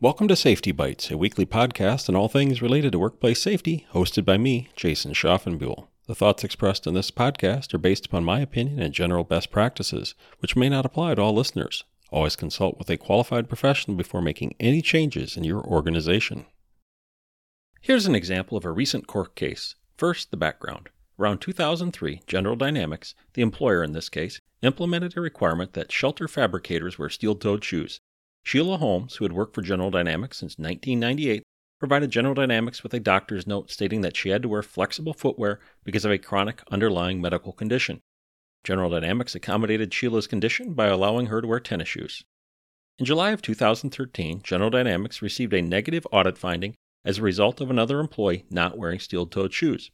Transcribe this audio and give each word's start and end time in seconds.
Welcome 0.00 0.28
to 0.28 0.36
Safety 0.36 0.70
Bites, 0.70 1.10
a 1.10 1.18
weekly 1.18 1.44
podcast 1.44 2.08
on 2.08 2.14
all 2.14 2.28
things 2.28 2.62
related 2.62 2.92
to 2.92 3.00
workplace 3.00 3.42
safety, 3.42 3.84
hosted 3.92 4.24
by 4.24 4.38
me, 4.38 4.68
Jason 4.76 5.12
Schaffenbuhl. 5.12 5.88
The 6.06 6.14
thoughts 6.14 6.44
expressed 6.44 6.86
in 6.86 6.94
this 6.94 7.10
podcast 7.10 7.74
are 7.74 7.78
based 7.78 8.06
upon 8.06 8.22
my 8.22 8.38
opinion 8.38 8.80
and 8.80 8.94
general 8.94 9.24
best 9.24 9.50
practices, 9.50 10.14
which 10.38 10.54
may 10.54 10.68
not 10.68 10.86
apply 10.86 11.16
to 11.16 11.22
all 11.22 11.34
listeners. 11.34 11.82
Always 12.12 12.36
consult 12.36 12.78
with 12.78 12.88
a 12.90 12.96
qualified 12.96 13.48
professional 13.48 13.96
before 13.96 14.22
making 14.22 14.54
any 14.60 14.82
changes 14.82 15.36
in 15.36 15.42
your 15.42 15.64
organization. 15.64 16.46
Here's 17.80 18.06
an 18.06 18.14
example 18.14 18.56
of 18.56 18.64
a 18.64 18.70
recent 18.70 19.08
court 19.08 19.34
case. 19.34 19.74
First, 19.96 20.30
the 20.30 20.36
background. 20.36 20.90
Around 21.18 21.40
2003, 21.40 22.20
General 22.28 22.54
Dynamics, 22.54 23.16
the 23.34 23.42
employer 23.42 23.82
in 23.82 23.94
this 23.94 24.08
case, 24.08 24.40
implemented 24.62 25.16
a 25.16 25.20
requirement 25.20 25.72
that 25.72 25.90
shelter 25.90 26.28
fabricators 26.28 27.00
wear 27.00 27.08
steel 27.08 27.34
toed 27.34 27.64
shoes. 27.64 27.98
Sheila 28.42 28.78
Holmes, 28.78 29.16
who 29.16 29.24
had 29.24 29.32
worked 29.32 29.54
for 29.54 29.62
General 29.62 29.90
Dynamics 29.90 30.38
since 30.38 30.58
1998, 30.58 31.42
provided 31.78 32.10
General 32.10 32.34
Dynamics 32.34 32.82
with 32.82 32.94
a 32.94 33.00
doctor's 33.00 33.46
note 33.46 33.70
stating 33.70 34.00
that 34.00 34.16
she 34.16 34.30
had 34.30 34.42
to 34.42 34.48
wear 34.48 34.62
flexible 34.62 35.12
footwear 35.12 35.60
because 35.84 36.04
of 36.04 36.10
a 36.10 36.18
chronic 36.18 36.62
underlying 36.70 37.20
medical 37.20 37.52
condition. 37.52 38.00
General 38.64 38.90
Dynamics 38.90 39.34
accommodated 39.34 39.94
Sheila's 39.94 40.26
condition 40.26 40.74
by 40.74 40.86
allowing 40.86 41.26
her 41.26 41.40
to 41.40 41.46
wear 41.46 41.60
tennis 41.60 41.88
shoes. 41.88 42.24
In 42.98 43.04
July 43.04 43.30
of 43.30 43.42
2013, 43.42 44.42
General 44.42 44.70
Dynamics 44.70 45.22
received 45.22 45.54
a 45.54 45.62
negative 45.62 46.06
audit 46.10 46.36
finding 46.36 46.74
as 47.04 47.18
a 47.18 47.22
result 47.22 47.60
of 47.60 47.70
another 47.70 48.00
employee 48.00 48.44
not 48.50 48.76
wearing 48.76 48.98
steel 48.98 49.26
toed 49.26 49.54
shoes. 49.54 49.90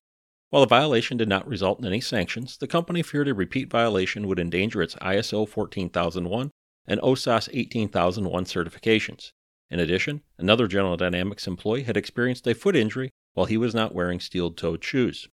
While 0.51 0.63
the 0.63 0.69
violation 0.69 1.17
did 1.17 1.29
not 1.29 1.47
result 1.47 1.81
in 1.81 1.85
any 1.85 2.01
sanctions, 2.01 2.57
the 2.57 2.67
company 2.67 3.03
feared 3.03 3.29
a 3.29 3.35
repeat 3.35 3.69
violation 3.71 4.27
would 4.27 4.39
endanger 4.39 4.81
its 4.81 4.95
ISO 4.97 5.47
14001 5.49 6.51
and 6.87 7.01
OHSAS 7.01 7.49
18001 7.53 8.45
certifications. 8.45 9.33
In 9.71 9.81
addition, 9.81 10.23
another 10.39 10.67
General 10.67 10.97
Dynamics 10.97 11.47
employee 11.47 11.85
had 11.85 11.97
experienced 11.97 12.47
a 12.47 12.55
foot 12.55 12.77
injury 12.77 13.11
while 13.33 13.47
he 13.47 13.57
was 13.57 13.75
not 13.75 13.95
wearing 13.95 14.21
steel 14.21 14.51
toed 14.51 14.85
shoes. 14.85 15.29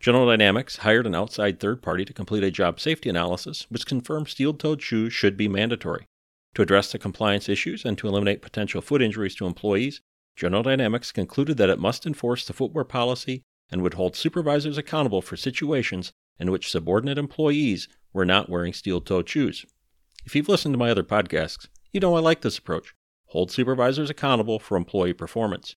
General 0.00 0.26
Dynamics 0.26 0.78
hired 0.78 1.06
an 1.06 1.14
outside 1.14 1.58
third 1.58 1.80
party 1.80 2.04
to 2.04 2.12
complete 2.12 2.44
a 2.44 2.50
job 2.50 2.78
safety 2.78 3.08
analysis, 3.08 3.66
which 3.70 3.86
confirmed 3.86 4.28
steel 4.28 4.52
toed 4.52 4.82
shoes 4.82 5.12
should 5.12 5.36
be 5.36 5.48
mandatory. 5.48 6.06
To 6.54 6.62
address 6.62 6.92
the 6.92 6.98
compliance 6.98 7.48
issues 7.48 7.84
and 7.84 7.96
to 7.98 8.06
eliminate 8.06 8.42
potential 8.42 8.80
foot 8.80 9.02
injuries 9.02 9.34
to 9.36 9.46
employees, 9.46 10.02
General 10.36 10.62
Dynamics 10.62 11.10
concluded 11.10 11.56
that 11.56 11.70
it 11.70 11.78
must 11.78 12.06
enforce 12.06 12.46
the 12.46 12.52
footwear 12.52 12.84
policy 12.84 13.42
and 13.70 13.82
would 13.82 13.94
hold 13.94 14.14
supervisors 14.14 14.78
accountable 14.78 15.22
for 15.22 15.36
situations 15.36 16.12
in 16.38 16.50
which 16.50 16.70
subordinate 16.70 17.18
employees 17.18 17.88
were 18.12 18.24
not 18.24 18.48
wearing 18.48 18.72
steel 18.72 19.00
toed 19.00 19.28
shoes. 19.28 19.64
If 20.24 20.34
you've 20.34 20.48
listened 20.48 20.72
to 20.72 20.78
my 20.78 20.90
other 20.90 21.02
podcasts, 21.02 21.68
you 21.92 22.00
know 22.00 22.16
I 22.16 22.20
like 22.20 22.40
this 22.40 22.58
approach. 22.58 22.94
Hold 23.26 23.50
supervisors 23.50 24.08
accountable 24.08 24.58
for 24.58 24.76
employee 24.76 25.12
performance. 25.12 25.76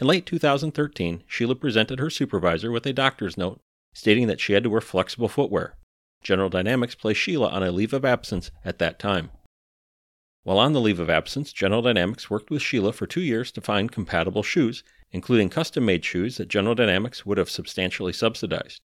In 0.00 0.06
late 0.06 0.26
2013, 0.26 1.24
Sheila 1.26 1.56
presented 1.56 1.98
her 1.98 2.08
supervisor 2.08 2.70
with 2.70 2.86
a 2.86 2.92
doctor's 2.92 3.36
note 3.36 3.60
stating 3.92 4.28
that 4.28 4.40
she 4.40 4.52
had 4.52 4.62
to 4.62 4.70
wear 4.70 4.80
flexible 4.80 5.28
footwear. 5.28 5.76
General 6.22 6.48
Dynamics 6.48 6.94
placed 6.94 7.20
Sheila 7.20 7.48
on 7.48 7.62
a 7.62 7.72
leave 7.72 7.92
of 7.92 8.04
absence 8.04 8.50
at 8.64 8.78
that 8.78 8.98
time. 8.98 9.30
While 10.42 10.58
on 10.58 10.72
the 10.72 10.80
leave 10.80 11.00
of 11.00 11.10
absence, 11.10 11.52
General 11.52 11.82
Dynamics 11.82 12.30
worked 12.30 12.50
with 12.50 12.62
Sheila 12.62 12.92
for 12.92 13.06
two 13.06 13.20
years 13.20 13.50
to 13.52 13.60
find 13.60 13.90
compatible 13.90 14.42
shoes, 14.42 14.84
including 15.10 15.50
custom 15.50 15.84
made 15.84 16.04
shoes 16.04 16.36
that 16.36 16.48
General 16.48 16.74
Dynamics 16.74 17.26
would 17.26 17.38
have 17.38 17.50
substantially 17.50 18.12
subsidized. 18.12 18.80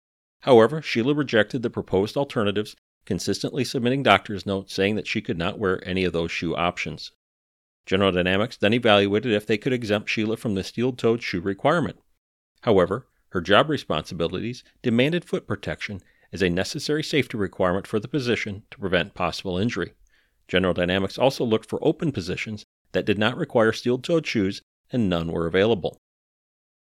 However, 0.40 0.82
Sheila 0.82 1.14
rejected 1.14 1.62
the 1.62 1.70
proposed 1.70 2.16
alternatives 2.16 2.76
consistently 3.04 3.64
submitting 3.64 4.02
doctor's 4.02 4.46
notes 4.46 4.74
saying 4.74 4.96
that 4.96 5.06
she 5.06 5.20
could 5.20 5.38
not 5.38 5.58
wear 5.58 5.86
any 5.86 6.04
of 6.04 6.12
those 6.12 6.30
shoe 6.30 6.54
options. 6.54 7.12
General 7.86 8.12
Dynamics 8.12 8.56
then 8.56 8.74
evaluated 8.74 9.32
if 9.32 9.46
they 9.46 9.58
could 9.58 9.72
exempt 9.72 10.10
Sheila 10.10 10.36
from 10.36 10.54
the 10.54 10.62
steel 10.62 10.92
toed 10.92 11.22
shoe 11.22 11.40
requirement. 11.40 11.98
However, 12.62 13.06
her 13.30 13.40
job 13.40 13.68
responsibilities 13.68 14.62
demanded 14.82 15.24
foot 15.24 15.46
protection 15.46 16.00
as 16.32 16.42
a 16.42 16.50
necessary 16.50 17.02
safety 17.02 17.36
requirement 17.36 17.86
for 17.86 17.98
the 17.98 18.08
position 18.08 18.62
to 18.70 18.78
prevent 18.78 19.14
possible 19.14 19.58
injury. 19.58 19.92
General 20.46 20.74
Dynamics 20.74 21.18
also 21.18 21.44
looked 21.44 21.68
for 21.68 21.78
open 21.82 22.12
positions 22.12 22.64
that 22.92 23.06
did 23.06 23.18
not 23.18 23.36
require 23.36 23.72
steel 23.72 23.98
toed 23.98 24.26
shoes, 24.26 24.62
and 24.92 25.08
none 25.08 25.30
were 25.30 25.46
available. 25.46 25.96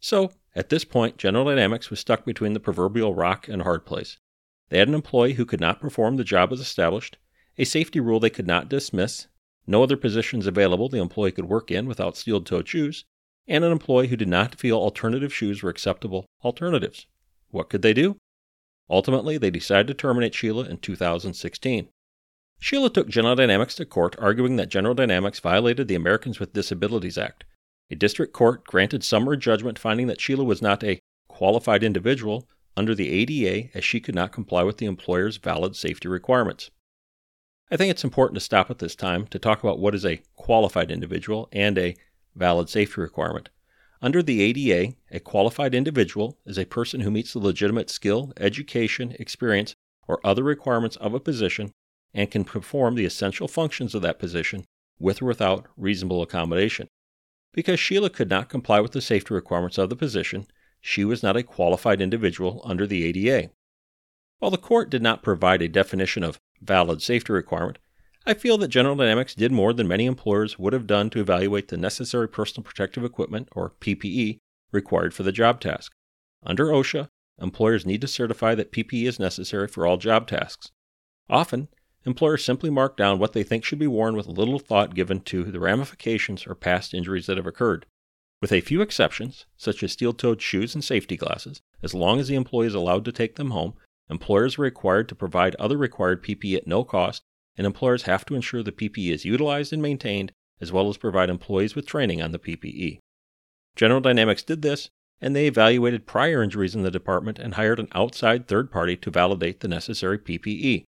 So, 0.01 0.33
at 0.55 0.71
this 0.71 0.85
point, 0.85 1.19
General 1.19 1.45
Dynamics 1.45 1.91
was 1.91 2.01
stuck 2.01 2.25
between 2.25 2.55
the 2.55 2.61
proverbial 2.61 3.15
rock 3.15 3.49
and 3.49 3.63
hard 3.63 3.85
place. 3.85 4.19
They 4.71 4.79
had 4.79 4.89
an 4.89 4.95
employee 4.95 5.35
who 5.35 5.45
could 5.45 5.61
not 5.61 5.81
perform 5.81 6.17
the 6.17 6.25
job 6.25 6.53
as 6.53 6.61
established, 6.61 7.19
a 7.59 7.65
safety 7.65 8.01
rule 8.01 8.21
they 8.21 8.31
could 8.31 8.47
not 8.47 8.69
dismiss, 8.69 9.27
no 9.67 9.83
other 9.83 9.97
positions 9.97 10.47
available 10.47 10.89
the 10.89 11.01
employee 11.01 11.33
could 11.33 11.49
work 11.49 11.71
in 11.71 11.87
without 11.87 12.17
steel 12.17 12.41
toed 12.41 12.69
shoes, 12.69 13.05
and 13.47 13.65
an 13.65 13.73
employee 13.73 14.09
who 14.09 14.17
did 14.17 14.29
not 14.29 14.55
feel 14.55 14.79
alternative 14.79 15.35
shoes 15.35 15.63
were 15.63 15.71
acceptable 15.71 16.27
alternatives. 16.45 17.07
What 17.51 17.69
could 17.69 17.83
they 17.83 17.93
do? 17.93 18.17
Ultimately, 18.89 19.39
they 19.39 19.51
decided 19.51 19.89
to 19.89 19.95
terminate 19.95 20.35
Sheila 20.35 20.65
in 20.65 20.79
2016. 20.79 21.89
Sheila 22.61 22.91
took 22.91 23.09
General 23.09 23.37
Dynamics 23.37 23.75
to 23.77 23.85
court, 23.85 24.17
arguing 24.19 24.57
that 24.57 24.69
General 24.69 24.95
Dynamics 24.95 25.41
violated 25.41 25.89
the 25.89 25.95
Americans 25.95 26.39
with 26.39 26.53
Disabilities 26.53 27.19
Act. 27.19 27.45
A 27.91 27.97
district 27.97 28.33
court 28.33 28.65
granted 28.65 29.03
summary 29.03 29.37
judgment 29.37 29.79
finding 29.79 30.07
that 30.07 30.21
Sheila 30.21 30.45
was 30.45 30.63
not 30.63 30.85
a 30.85 31.01
qualified 31.29 31.83
individual 31.83 32.49
under 32.77 32.95
the 32.95 33.11
ADA 33.11 33.71
as 33.75 33.85
she 33.85 34.01
could 34.01 34.15
not 34.15 34.33
comply 34.33 34.63
with 34.63 34.79
the 34.79 34.87
employer's 34.87 35.37
valid 35.37 35.77
safety 35.77 36.09
requirements. 36.09 36.71
I 37.71 37.77
think 37.77 37.91
it's 37.91 38.05
important 38.05 38.35
to 38.37 38.45
stop 38.45 38.71
at 38.71 38.79
this 38.79 38.97
time 38.97 39.27
to 39.29 39.39
talk 39.39 39.63
about 39.63 39.79
what 39.79 39.95
is 39.95 40.05
a 40.05 40.23
qualified 40.35 40.91
individual 40.91 41.49
and 41.53 41.79
a 41.79 41.97
valid 42.35 42.69
safety 42.69 43.01
requirement. 43.01 43.49
Under 44.03 44.23
the 44.23 44.41
ADA, 44.41 44.95
a 45.11 45.21
qualified 45.21 45.75
individual 45.75 46.39
is 46.47 46.59
a 46.59 46.65
person 46.65 47.01
who 47.01 47.11
meets 47.11 47.33
the 47.33 47.39
legitimate 47.39 47.91
skill, 47.91 48.33
education, 48.39 49.15
experience, 49.19 49.75
or 50.09 50.21
other 50.25 50.43
requirements 50.43 50.97
of 50.97 51.15
a 51.15 51.21
position 51.21 51.71
and 52.15 52.31
can 52.31 52.45
perform 52.45 52.95
the 52.95 53.05
essential 53.05 53.47
functions 53.47 53.95
of 53.95 54.03
that 54.03 54.19
position 54.19 54.65
with 54.99 55.23
or 55.23 55.27
without 55.27 55.67
reasonable 55.77 56.23
accommodation. 56.23 56.89
Because 57.53 57.79
Sheila 57.79 58.11
could 58.11 58.31
not 58.31 58.49
comply 58.49 58.81
with 58.81 58.93
the 58.93 59.01
safety 59.01 59.35
requirements 59.35 59.79
of 59.79 59.91
the 59.91 59.97
position, 59.97 60.47
she 60.81 61.05
was 61.05 61.23
not 61.23 61.37
a 61.37 61.43
qualified 61.43 62.01
individual 62.01 62.61
under 62.65 62.87
the 62.87 63.05
ADA. 63.05 63.51
While 64.39 64.51
the 64.51 64.59
court 64.59 64.91
did 64.91 65.03
not 65.03 65.23
provide 65.23 65.61
a 65.63 65.69
definition 65.69 66.23
of 66.23 66.41
valid 66.63 67.03
safety 67.03 67.33
requirement, 67.33 67.79
I 68.27 68.35
feel 68.35 68.59
that 68.59 68.69
General 68.69 68.97
Dynamics 68.97 69.35
did 69.35 69.53
more 69.53 69.73
than 69.73 69.89
many 69.89 70.07
employers 70.07 70.59
would 70.59 70.73
have 70.73 70.87
done 70.87 71.11
to 71.11 71.21
evaluate 71.21 71.69
the 71.69 71.77
necessary 71.77 72.29
personal 72.29 72.65
protective 72.65 73.05
equipment, 73.05 73.49
or 73.53 73.75
PPE, 73.81 74.39
required 74.73 75.15
for 75.15 75.23
the 75.23 75.33
job 75.33 75.61
task. 75.61 75.93
Under 76.43 76.67
OSHA, 76.67 77.09
employers 77.41 77.87
need 77.87 78.01
to 78.03 78.09
certify 78.09 78.55
that 78.55 78.73
PPE 78.73 79.07
is 79.07 79.19
necessary 79.19 79.69
for 79.69 79.87
all 79.87 79.97
job 79.97 80.27
tasks. 80.27 80.71
Often, 81.29 81.69
employers 82.05 82.45
simply 82.45 82.71
mark 82.71 82.97
down 82.97 83.19
what 83.19 83.33
they 83.33 83.43
think 83.43 83.65
should 83.65 83.79
be 83.79 83.87
worn 83.87 84.17
with 84.17 84.27
little 84.27 84.59
thought 84.59 84.95
given 84.95 85.21
to 85.21 85.45
the 85.45 85.61
ramifications 85.61 86.47
or 86.47 86.55
past 86.55 86.95
injuries 86.95 87.27
that 87.27 87.37
have 87.37 87.47
occurred. 87.47 87.87
With 88.41 88.53
a 88.53 88.63
few 88.63 88.81
exceptions, 88.81 89.45
such 89.59 89.83
as 89.83 89.93
steel 89.93 90.15
toed 90.15 90.41
shoes 90.41 90.75
and 90.75 90.83
safety 90.83 91.17
glasses, 91.17 91.61
as 91.83 91.93
long 91.93 92.19
as 92.19 92.29
the 92.29 92.37
employee 92.37 92.69
is 92.69 92.75
allowed 92.75 93.05
to 93.05 93.13
take 93.13 93.37
them 93.37 93.51
home, 93.51 93.75
employers 94.09 94.59
are 94.59 94.63
required 94.63 95.09
to 95.11 95.15
provide 95.15 95.55
other 95.57 95.77
required 95.77 96.23
PPE 96.23 96.57
at 96.57 96.67
no 96.67 96.83
cost, 96.83 97.23
and 97.57 97.67
employers 97.67 98.05
have 98.05 98.25
to 98.25 98.35
ensure 98.35 98.63
the 98.63 98.73
PPE 98.73 99.13
is 99.13 99.25
utilized 99.27 99.75
and 99.75 99.83
maintained, 99.83 100.33
as 100.61 100.73
well 100.73 100.89
as 100.89 100.97
provide 100.97 101.29
employees 101.29 101.75
with 101.75 101.87
training 101.87 102.23
on 102.23 102.33
the 102.33 102.39
PPE. 102.39 102.99
General 103.77 104.01
Dynamics 104.01 104.43
did 104.43 104.63
this, 104.63 104.89
and 105.21 105.37
they 105.37 105.47
evaluated 105.47 106.07
prior 106.07 106.43
injuries 106.43 106.75
in 106.75 106.83
the 106.83 106.91
department 106.91 107.39
and 107.39 107.55
hired 107.55 107.79
an 107.79 107.89
outside 107.95 108.49
third 108.49 108.71
party 108.71 108.97
to 108.97 109.11
validate 109.11 109.61
the 109.61 109.69
necessary 109.69 110.19
PPE. 110.19 110.85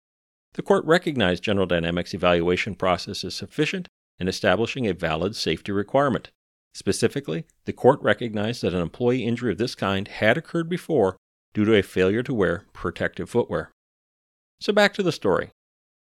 The 0.53 0.63
court 0.63 0.85
recognized 0.85 1.45
General 1.45 1.67
Dynamics' 1.67 2.13
evaluation 2.13 2.75
process 2.75 3.25
as 3.25 3.35
sufficient 3.35 3.89
in 4.19 4.29
establishing 4.29 4.87
a 4.87 4.93
valid 4.93 5.35
safety 5.35 5.73
requirement. 5.73 6.31
Specifically, 6.75 7.45
the 7.65 7.73
court 7.73 8.01
recognized 8.03 8.63
that 8.63 8.75
an 8.75 8.81
employee 8.81 9.25
injury 9.25 9.53
of 9.53 9.59
this 9.59 9.75
kind 9.75 10.07
had 10.07 10.37
occurred 10.37 10.69
before 10.69 11.17
due 11.55 11.65
to 11.65 11.75
a 11.75 11.83
failure 11.83 12.23
to 12.23 12.35
wear 12.35 12.67
protective 12.73 13.31
footwear. 13.31 13.71
So 14.61 14.73
back 14.73 14.95
to 14.95 15.03
the 15.03 15.13
story. 15.13 15.51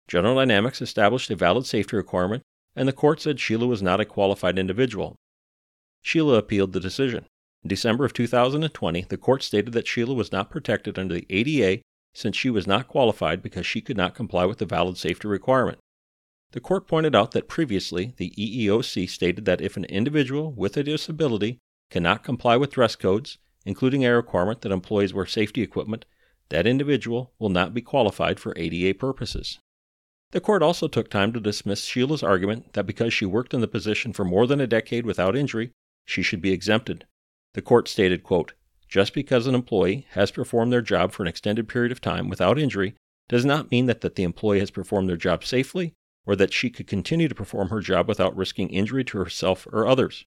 General 0.09 0.37
Dynamics 0.37 0.83
established 0.83 1.31
a 1.31 1.37
valid 1.37 1.67
safety 1.67 1.97
requirement, 1.97 2.43
and 2.77 2.89
the 2.89 2.93
court 2.93 3.21
said 3.21 3.41
Sheila 3.41 3.67
was 3.67 3.83
not 3.83 4.01
a 4.01 4.05
qualified 4.05 4.59
individual. 4.59 5.17
Sheila 6.03 6.37
appealed 6.37 6.73
the 6.73 6.81
decision. 6.81 7.27
In 7.63 7.69
December 7.69 8.05
of 8.05 8.13
2020, 8.13 9.07
the 9.09 9.17
court 9.17 9.43
stated 9.43 9.73
that 9.73 9.87
Sheila 9.87 10.15
was 10.15 10.33
not 10.33 10.51
protected 10.51 10.99
under 10.99 11.15
the 11.15 11.27
ADA 11.31 11.83
since 12.15 12.37
she 12.37 12.51
was 12.51 12.67
not 12.67 12.89
qualified 12.89 13.43
because 13.43 13.67
she 13.67 13.81
could 13.81 13.97
not 13.97 14.15
comply 14.15 14.45
with 14.45 14.59
the 14.59 14.67
valid 14.67 14.97
safety 14.97 15.27
requirement. 15.27 15.79
The 16.55 16.61
court 16.61 16.87
pointed 16.87 17.17
out 17.17 17.33
that 17.33 17.49
previously 17.49 18.15
the 18.17 18.31
EEOC 18.39 19.11
stated 19.11 19.45
that 19.45 19.61
if 19.61 19.77
an 19.77 19.87
individual 19.87 20.53
with 20.53 20.77
a 20.77 20.85
disability 20.85 21.59
cannot 21.91 22.23
comply 22.23 22.57
with 22.57 22.71
dress 22.71 22.95
codes, 22.95 23.39
including 23.65 24.05
a 24.05 24.15
requirement 24.15 24.61
that 24.61 24.71
employees 24.71 25.13
wear 25.13 25.27
safety 25.27 25.63
equipment, 25.63 26.05
that 26.51 26.65
individual 26.65 27.33
will 27.41 27.49
not 27.49 27.75
be 27.75 27.83
qualified 27.83 28.39
for 28.39 28.57
ADA 28.57 28.95
purposes. 28.97 29.59
The 30.31 30.41
court 30.41 30.63
also 30.63 30.87
took 30.87 31.11
time 31.11 31.33
to 31.33 31.41
dismiss 31.41 31.87
Sheila's 31.87 32.23
argument 32.23 32.75
that 32.75 32.87
because 32.87 33.13
she 33.13 33.27
worked 33.27 33.53
in 33.53 33.61
the 33.61 33.67
position 33.67 34.13
for 34.13 34.25
more 34.25 34.47
than 34.47 34.61
a 34.61 34.69
decade 34.69 35.05
without 35.05 35.35
injury, 35.35 35.73
she 36.05 36.23
should 36.23 36.41
be 36.41 36.53
exempted. 36.53 37.05
The 37.55 37.63
court 37.63 37.89
stated, 37.89 38.23
quote, 38.23 38.53
just 38.87 39.13
because 39.13 39.49
an 39.49 39.57
employee 39.57 40.07
has 40.11 40.31
performed 40.31 40.73
their 40.73 40.83
job 40.83 41.11
for 41.11 41.25
an 41.25 41.29
extended 41.29 41.69
period 41.69 41.91
of 41.91 42.01
time 42.01 42.29
without 42.29 42.61
injury 42.61 42.95
does 43.29 43.45
not 43.45 43.73
mean 43.73 43.87
that, 43.87 44.03
that 44.03 44.15
the 44.15 44.23
employee 44.23 44.61
has 44.61 44.71
performed 44.71 45.09
their 45.09 45.17
job 45.17 45.45
safely 45.45 45.95
or 46.27 46.37
that 46.37 46.53
she 46.53 46.71
could 46.71 46.87
continue 46.87 47.29
to 47.29 47.35
perform 47.35 47.69
her 47.69 47.81
job 47.81 48.09
without 48.09 48.37
risking 48.37 48.69
injury 48.71 49.05
to 49.05 49.19
herself 49.19 49.67
or 49.73 49.87
others. 49.87 50.25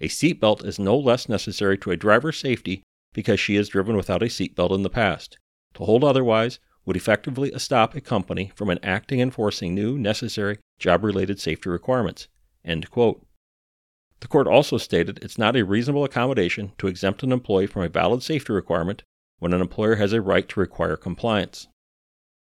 A 0.00 0.08
seatbelt 0.08 0.64
is 0.64 0.78
no 0.78 0.98
less 0.98 1.28
necessary 1.28 1.78
to 1.78 1.90
a 1.90 1.96
driver's 1.96 2.38
safety 2.38 2.82
because 3.12 3.38
she 3.38 3.54
has 3.56 3.68
driven 3.68 3.96
without 3.96 4.22
a 4.22 4.26
seatbelt 4.26 4.74
in 4.74 4.82
the 4.82 4.90
past. 4.90 5.38
To 5.74 5.84
hold 5.84 6.04
otherwise 6.04 6.58
would 6.84 6.96
effectively 6.96 7.52
stop 7.58 7.94
a 7.94 8.00
company 8.00 8.52
from 8.54 8.70
enacting 8.70 9.20
and 9.20 9.28
enforcing 9.28 9.74
new, 9.74 9.98
necessary, 9.98 10.58
job 10.78 11.04
related 11.04 11.40
safety 11.40 11.70
requirements. 11.70 12.28
The 12.64 14.28
court 14.28 14.46
also 14.46 14.78
stated 14.78 15.18
it's 15.22 15.38
not 15.38 15.56
a 15.56 15.64
reasonable 15.64 16.04
accommodation 16.04 16.72
to 16.78 16.86
exempt 16.86 17.22
an 17.22 17.32
employee 17.32 17.66
from 17.66 17.82
a 17.82 17.88
valid 17.88 18.22
safety 18.22 18.52
requirement 18.52 19.02
when 19.38 19.52
an 19.52 19.60
employer 19.60 19.96
has 19.96 20.12
a 20.12 20.22
right 20.22 20.48
to 20.48 20.60
require 20.60 20.96
compliance. 20.96 21.68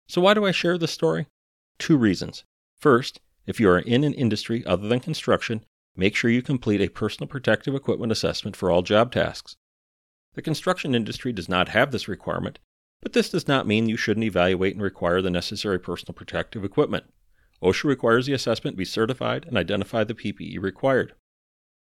So, 0.08 0.20
why 0.20 0.34
do 0.34 0.44
I 0.44 0.50
share 0.50 0.76
this 0.76 0.90
story? 0.90 1.26
Two 1.78 1.96
reasons. 1.96 2.44
First, 2.80 3.20
if 3.46 3.60
you 3.60 3.68
are 3.68 3.78
in 3.78 4.04
an 4.04 4.14
industry 4.14 4.64
other 4.64 4.88
than 4.88 5.00
construction, 5.00 5.64
make 5.94 6.16
sure 6.16 6.30
you 6.30 6.40
complete 6.40 6.80
a 6.80 6.88
personal 6.88 7.28
protective 7.28 7.74
equipment 7.74 8.10
assessment 8.10 8.56
for 8.56 8.70
all 8.70 8.82
job 8.82 9.12
tasks. 9.12 9.56
The 10.34 10.42
construction 10.42 10.94
industry 10.94 11.32
does 11.32 11.48
not 11.48 11.70
have 11.70 11.90
this 11.90 12.08
requirement, 12.08 12.58
but 13.02 13.12
this 13.12 13.28
does 13.28 13.46
not 13.46 13.66
mean 13.66 13.88
you 13.88 13.96
shouldn't 13.96 14.24
evaluate 14.24 14.74
and 14.74 14.82
require 14.82 15.20
the 15.20 15.30
necessary 15.30 15.78
personal 15.78 16.14
protective 16.14 16.64
equipment. 16.64 17.04
OSHA 17.62 17.84
requires 17.84 18.26
the 18.26 18.32
assessment 18.32 18.76
be 18.76 18.84
certified 18.86 19.44
and 19.46 19.58
identify 19.58 20.04
the 20.04 20.14
PPE 20.14 20.60
required. 20.62 21.14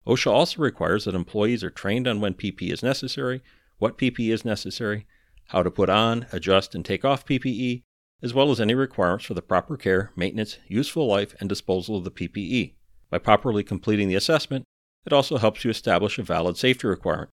OSHA 0.06 0.30
also 0.30 0.62
requires 0.62 1.04
that 1.04 1.14
employees 1.14 1.62
are 1.62 1.70
trained 1.70 2.08
on 2.08 2.20
when 2.20 2.32
PPE 2.32 2.72
is 2.72 2.82
necessary, 2.82 3.42
what 3.78 3.98
PPE 3.98 4.32
is 4.32 4.44
necessary, 4.44 5.06
how 5.48 5.62
to 5.62 5.70
put 5.70 5.90
on, 5.90 6.26
adjust, 6.32 6.74
and 6.74 6.84
take 6.84 7.04
off 7.04 7.26
PPE, 7.26 7.82
as 8.22 8.34
well 8.34 8.50
as 8.50 8.60
any 8.60 8.74
requirements 8.74 9.24
for 9.24 9.34
the 9.34 9.42
proper 9.42 9.76
care, 9.76 10.12
maintenance, 10.14 10.58
useful 10.68 11.06
life, 11.06 11.34
and 11.40 11.48
disposal 11.48 11.96
of 11.96 12.04
the 12.04 12.10
PPE. 12.10 12.74
By 13.10 13.18
properly 13.18 13.62
completing 13.62 14.08
the 14.08 14.14
assessment, 14.14 14.64
it 15.06 15.12
also 15.12 15.38
helps 15.38 15.64
you 15.64 15.70
establish 15.70 16.18
a 16.18 16.22
valid 16.22 16.56
safety 16.56 16.86
requirement. 16.86 17.30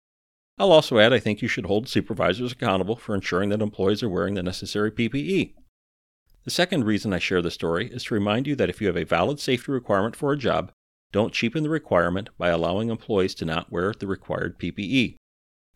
I'll 0.59 0.73
also 0.73 0.99
add 0.99 1.13
I 1.13 1.19
think 1.19 1.43
you 1.43 1.49
should 1.49 1.67
hold 1.67 1.89
supervisors 1.89 2.53
accountable 2.53 2.97
for 2.97 3.15
ensuring 3.15 3.51
that 3.51 3.63
employees 3.63 4.03
are 4.03 4.09
wearing 4.09 4.35
the 4.35 4.43
necessary 4.43 4.91
PPE. 4.91 5.55
The 6.45 6.51
second 6.51 6.85
reason 6.85 7.13
I 7.13 7.19
share 7.19 7.43
the 7.43 7.51
story 7.51 7.91
is 7.93 8.05
to 8.05 8.15
remind 8.15 8.47
you 8.47 8.57
that 8.57 8.71
if 8.71 8.81
you 8.81 8.87
have 8.87 8.97
a 8.97 9.05
valid 9.05 9.41
safety 9.41 9.73
requirement 9.73 10.17
for 10.17 10.33
a 10.33 10.39
job, 10.39 10.73
don't 11.13 11.35
cheapen 11.35 11.63
the 11.63 11.69
requirement 11.69 12.31
by 12.39 12.49
allowing 12.49 12.89
employees 12.89 13.35
to 13.37 13.45
not 13.45 13.71
wear 13.71 13.93
the 13.93 14.07
required 14.07 14.59
PPE. 14.59 15.17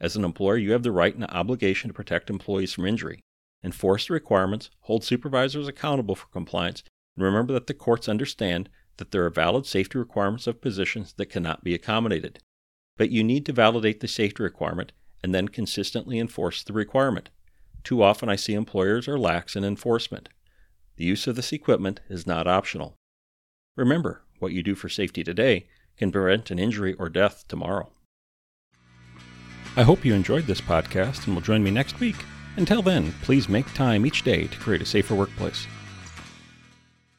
As 0.01 0.17
an 0.17 0.25
employer, 0.25 0.57
you 0.57 0.73
have 0.73 0.83
the 0.83 0.93
right 0.93 1.15
and 1.15 1.25
obligation 1.25 1.89
to 1.89 1.95
protect 1.95 2.31
employees 2.31 2.73
from 2.73 2.87
injury. 2.87 3.21
Enforce 3.65 4.09
the 4.09 4.13
requirements, 4.13 4.69
hold 4.81 5.05
supervisors 5.05 5.67
accountable 5.67 6.15
for 6.15 6.27
compliance, 6.27 6.83
and 7.17 7.25
remember 7.25 7.55
that 7.55 7.67
the 7.67 7.73
courts 7.75 8.11
understand 8.11 8.69
that 8.99 9.11
there 9.11 9.25
are 9.25 9.31
valid 9.31 9.65
safety 9.65 9.99
requirements 9.99 10.47
of 10.47 10.61
positions 10.61 11.15
that 11.15 11.31
cannot 11.31 11.65
be 11.65 11.75
accommodated. 11.75 12.41
But 12.99 13.11
you 13.11 13.25
need 13.25 13.47
to 13.47 13.53
validate 13.53 14.01
the 14.01 14.09
safety 14.09 14.43
requirement 14.43 14.93
and 15.23 15.35
then 15.35 15.49
consistently 15.49 16.19
enforce 16.19 16.63
the 16.63 16.75
requirement. 16.75 17.31
Too 17.83 18.03
often 18.03 18.29
I 18.29 18.37
see 18.37 18.53
employers 18.53 19.09
are 19.09 19.19
lax 19.19 19.57
in 19.57 19.65
enforcement. 19.65 20.29
The 20.97 21.05
use 21.05 21.27
of 21.27 21.35
this 21.35 21.53
equipment 21.53 22.01
is 22.09 22.27
not 22.27 22.47
optional. 22.47 22.95
Remember, 23.77 24.23
what 24.39 24.53
you 24.53 24.63
do 24.63 24.75
for 24.75 24.91
safety 24.91 25.25
today 25.25 25.67
can 25.97 26.13
prevent 26.13 26.51
an 26.51 26.59
injury 26.59 26.93
or 26.95 27.09
death 27.09 27.45
tomorrow. 27.49 27.91
I 29.77 29.83
hope 29.83 30.05
you 30.05 30.15
enjoyed 30.15 30.47
this 30.47 30.61
podcast 30.61 31.27
and 31.27 31.35
will 31.35 31.43
join 31.43 31.65
me 31.65 31.71
next 31.71 31.99
week. 31.99 32.17
Until 32.57 32.83
then, 32.83 33.13
please 33.23 33.49
make 33.49 33.73
time 33.75 34.07
each 34.07 34.23
day 34.23 34.47
to 34.47 34.59
create 34.59 34.83
a 34.83 34.87
safer 34.87 35.15
workplace. 35.15 35.67